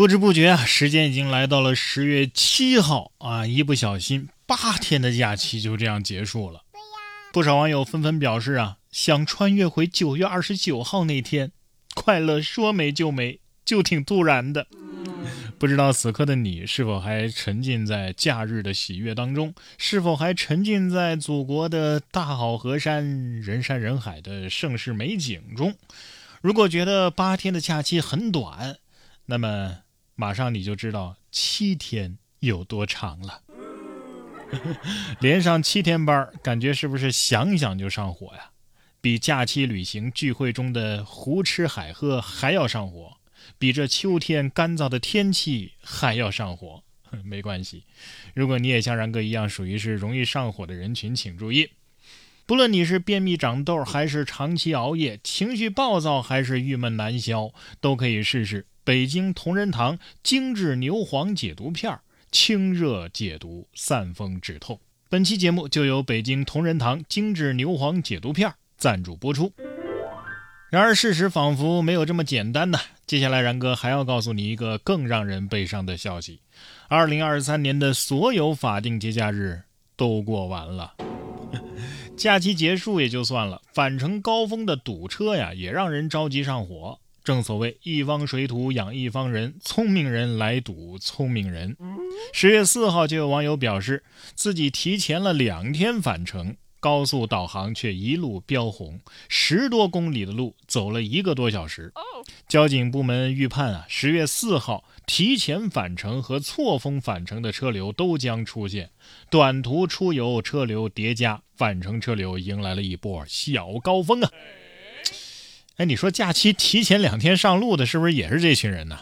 [0.00, 3.46] 不知不觉啊，时间已经来到了十月七号啊！
[3.46, 6.62] 一不小心，八天的假期就这样结束了。
[7.34, 11.52] 不少网友纷纷表示啊，想穿越回九月二十九号那天，
[11.94, 14.66] 快乐说没就没，就挺突然的。
[15.58, 19.54] 不知道此刻的你是否还沉浸在假日的喜悦当中？
[19.76, 25.76] 是否还沉浸在祖国的大好河山、人山人海的盛世美景中？
[26.40, 28.78] 如果觉得八天的假期很短，
[29.26, 29.80] 那么，
[30.20, 33.40] 马上你就知道七天有多长了。
[35.18, 38.50] 连上七天班，感觉是不是想想就上火呀？
[39.00, 43.16] 比假期旅行聚会中的胡吃海喝还要上火，
[43.58, 46.82] 比这秋天干燥的天气还要上火。
[47.24, 47.84] 没关系，
[48.34, 51.70] 如果你也像然哥一样属于是容易上火的人群，请注意，
[52.44, 58.66] 不论你是便秘长痘，还是长期熬夜，情绪暴躁，还是郁闷难消，都可以试试。
[58.84, 64.80] 北京同仁堂精致牛黄解毒片儿，清热解毒，散风止痛。
[65.08, 69.52] 本期节目就由北京同仁堂精致牛黄解毒片儿赞助播出。
[70.70, 72.78] 然而事实仿佛没有这么简单呢。
[73.06, 76.40] 接下来然哥还要告诉你一个更让人悲伤的消息：
[76.88, 79.62] 二零二三年的所有法定节假日
[79.96, 80.94] 都过完了，
[82.16, 87.00] 假期结束也就算了，返程高峰的堵车呀，也让人着急上火。
[87.30, 91.76] 正所谓一方水土养一方人，聪明人来赌聪明人。
[92.32, 94.02] 十月四号就有网友表示，
[94.34, 101.92] 自己提前了两天返程，高速导航却一路飙红，十多公里的路走了一个多小时。
[102.48, 108.90] 交警部门预判啊，十月四号提前返程和错峰返程的车流都将出现，
[109.30, 114.28] 短途出游车流叠加，返程车流迎来了一波小高峰啊。
[115.80, 118.98] 哎，你说假期提前两天上路的，是不是也是这群人呢？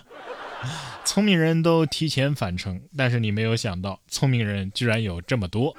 [1.05, 5.77] 聪明人都提前返程，但是你没有想到，聪明人居然有这么多。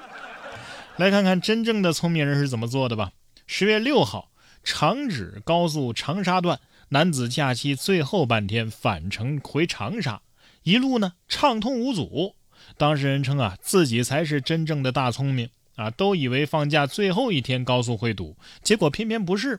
[0.98, 3.12] 来看看真正的聪明人是怎么做的吧。
[3.46, 4.30] 十月六号，
[4.62, 10.20] 长指高速长沙段男子假期最后半天返程回长沙，
[10.64, 12.36] 一路呢畅通无阻。
[12.76, 19.58] 当事人称啊，自己才是真正的大聪明啊，都以为放假最后一天高速会堵，结果偏偏不是。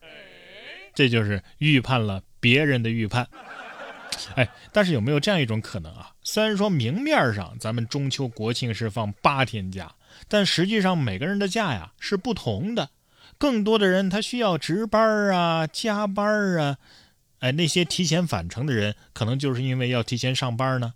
[0.94, 3.28] 这就是预判了别人的预判，
[4.36, 6.12] 哎，但是有没有这样一种可能啊？
[6.24, 9.94] 虽然说明面上咱们中秋国庆是放八天假，
[10.28, 12.90] 但实际上每个人的假呀是不同的。
[13.38, 16.78] 更多的人他需要值班啊、加班啊，
[17.40, 20.94] 哎，那些提前返程的人可能就是因为要提前上班呢。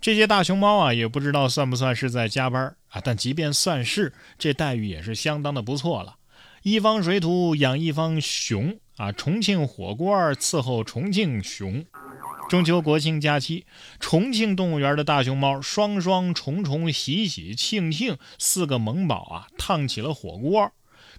[0.00, 3.00] 这些大熊猫啊，也不知道算不算是在加班啊？
[3.04, 6.16] 但即便算是，这待遇也是相当的不错了。
[6.62, 9.10] 一方水土养一方熊啊！
[9.12, 11.82] 重庆火锅伺候重庆熊。
[12.50, 13.64] 中秋国庆假期，
[13.98, 20.70] 重庆动物园的大熊猫双双、重重、喜喜、庆庆四个萌宝啊，烫起了火锅。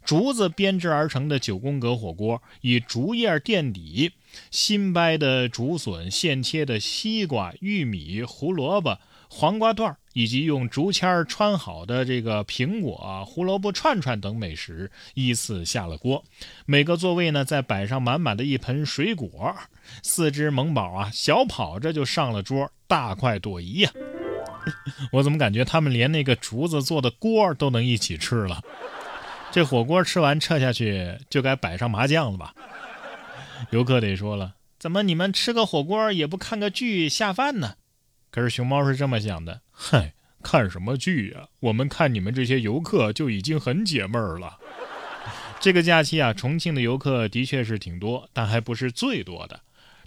[0.05, 4.11] 竹子编制而成的九宫格火锅，以竹叶垫底，
[4.51, 8.99] 新掰的竹笋、现切的西瓜、玉米、胡萝卜。
[9.27, 16.23] 黄瓜段儿以及用竹签穿好的这个苹果、胡萝卜串串等美食依次下了锅，
[16.65, 19.55] 每个座位呢再摆上满满的一盆水果，
[20.03, 23.91] 四只萌宝啊小跑着就上了桌，大快朵颐呀！
[25.11, 28.61] 我怎么感觉他们连那个竹子做的锅都能一起吃了？
[29.51, 32.53] 这火锅吃完撤下去就该摆上麻将了吧？
[33.71, 37.75] 游客得说了，怎么你们吃个火锅也不看个剧下饭呢？
[38.31, 41.47] 可是熊猫是这么想的：嗨，看什么剧呀？
[41.59, 44.57] 我们看你们这些游客就已经很解闷儿了。
[45.59, 49.59] 这个假期啊，重庆的游客的确是挺多，但还不是最多的。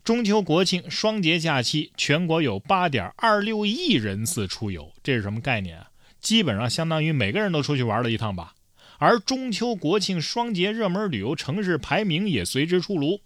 [0.03, 5.89] 中秋国庆双节假期，全国有八点二六亿人次出游，这是什么概念啊？
[6.21, 8.55] 基本上相当于每个人都出去玩了一趟吧。
[8.99, 13.21] 而中秋国庆双节热门旅游城市排名也随之出炉。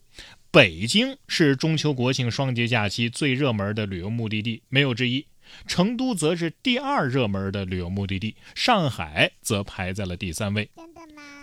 [0.58, 5.24] 北京是中秋国庆双节假期最热门的旅游目的地，没有之一。
[5.68, 10.68] 成都则是第二热门的旅游目的地，上海则排在了第三位。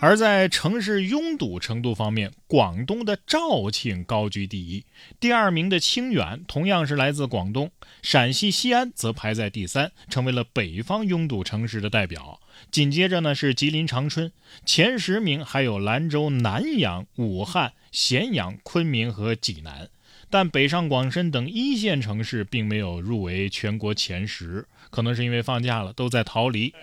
[0.02, 4.84] 而在城市拥堵程度方面，广东的肇庆高居第一，
[5.18, 12.42] 第二名的清远同样是来自广东，陕西西安则排在第三，成为了北方拥堵城市的代表。
[12.70, 14.34] 紧接着呢是吉林长春，
[14.66, 19.90] 前十名还有兰州、南阳、武汉、咸阳、昆明和济南，
[20.30, 26.74] 但北上广深等一线城市并没有入围全国前十，可能是因为放假了，都在逃离。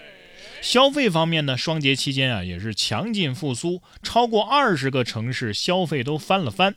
[0.62, 6.76] 消费方面呢，双节期间啊也是强劲复苏，超过二十个城市消费都翻了番。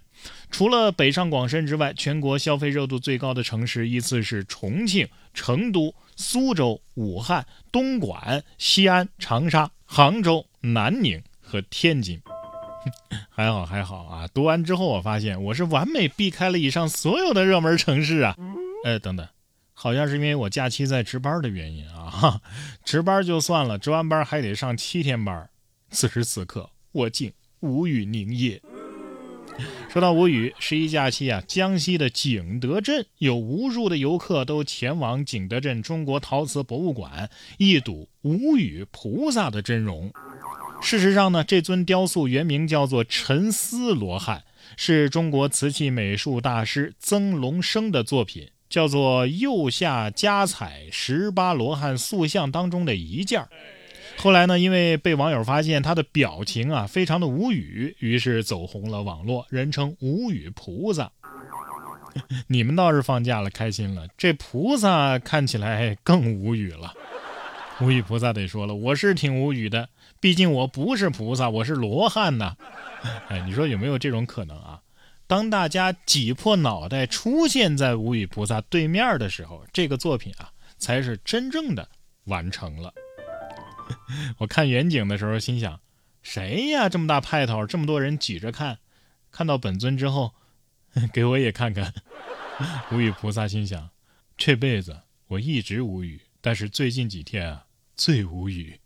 [0.52, 12.20] 除了北上广深之外，全国消费热度最高的城市依次是重庆、成都、苏州、武汉、东莞、西安、长沙、杭州、南宁和天津。
[13.30, 14.28] 还好还好啊！
[14.34, 18.36] 读完之后我发现我是完美避开了以上所有的热门城市啊。
[18.86, 19.28] 哎，等等。
[19.74, 22.40] 好像是因为我假期在值班的原因啊，
[22.86, 25.50] 值班就算了，值完班还得上七天班。
[25.92, 28.62] 此时此刻，我竟无语凝噎。
[29.90, 40.12] 说到无语，十一假期啊，江西的景德镇有无数的游客都前往景德镇中国陶瓷博物馆一睹无语菩萨的真容。
[40.86, 44.44] 事实上呢，这尊雕塑原名叫做沉思罗汉，
[44.78, 48.50] 是中国瓷器美术大师曾龙生的作品。
[48.68, 53.48] 叫做右下加彩十八罗汉塑像当中的一件
[54.18, 61.12] 后来呢，因为被网友发现他的表情啊非常的无语，于是走红了网络，人称无语菩萨。
[62.48, 66.94] 你们倒是放假了，开心了，这菩萨看起来更无语了。
[67.82, 69.88] 无语菩萨得说了，我是挺无语的，
[70.20, 72.56] 毕竟我不是菩萨，我是罗汉呐。
[73.30, 74.82] 哎，你说有没有这种可能啊？
[75.28, 81.90] 当大家挤破脑袋出现在无语菩萨对面的时候，这个作品啊，才是真正的
[82.26, 82.94] 完成了。
[84.40, 85.80] 我看远景的时候，心想：
[86.24, 86.90] 谁呀？
[86.90, 88.80] 这么大派头，这么多人挤着看。
[89.32, 90.34] 看到本尊之后，
[91.14, 91.94] 给我也看看。
[92.92, 93.90] 无语菩萨心想：
[94.38, 97.66] 这辈子我一直无语，但是最近几天啊，
[97.96, 98.80] 最无语。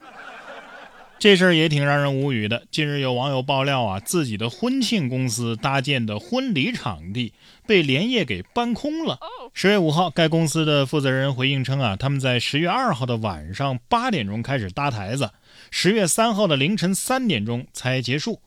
[1.19, 2.63] 这事儿也挺让人无语的。
[2.71, 7.33] 近日有网友爆料啊，自己的婚庆公司搭建的婚礼场地
[7.68, 9.19] 被连夜给搬空了。
[9.54, 15.30] 十月五号，该公司的负责人回应称啊，他们在十月二号的晚上八点钟开始搭台子，
[15.69, 18.39] 十月三号的凌晨三点钟才结束。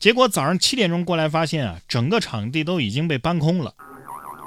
[0.00, 3.72] 结果早上七点钟过来发现啊，整个场地都已经被搬空了。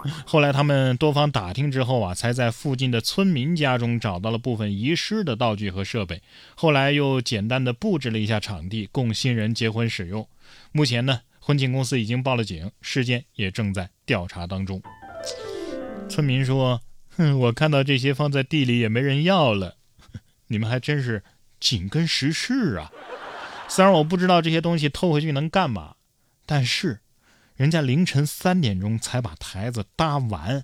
[0.26, 6.22] 后来他们多方打听之后啊，才在附近的村民家中找到了部分遗失的道具和设备。
[6.56, 10.28] 后来又简单的布置了一下场地，供新人结婚使用。
[10.72, 14.82] 目前呢，婚庆公司已经报了警，事件也正在调查当中。
[16.08, 16.82] 村民说
[17.18, 19.76] ：“哼，我看到这些放在地里也没人要了，
[20.48, 21.24] 你们还真是
[21.60, 22.92] 紧跟时事啊！
[23.68, 25.96] 虽然我不知道这些东西偷回去能干嘛，
[26.46, 27.02] 但是……”
[27.60, 30.64] 人家凌晨三点钟才把台子搭完，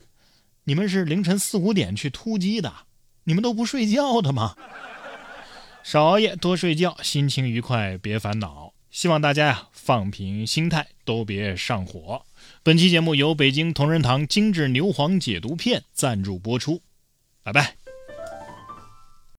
[0.63, 2.73] 你们是凌晨四五点去突击的，
[3.25, 4.55] 你们都不睡觉的吗？
[5.83, 8.73] 少熬夜，多睡觉，心情愉快，别烦恼。
[8.89, 12.25] 希望大家呀放平心态，都别上火。
[12.63, 16.81] 本期节目由北京同仁堂精致牛黄解毒片赞助播出，
[17.43, 17.75] 拜拜。